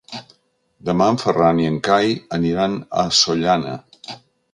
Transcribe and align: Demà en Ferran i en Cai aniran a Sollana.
Demà 0.89 1.09
en 1.15 1.19
Ferran 1.23 1.61
i 1.63 1.67
en 1.71 1.77
Cai 1.87 2.09
aniran 2.39 2.79
a 3.03 3.05
Sollana. 3.19 3.75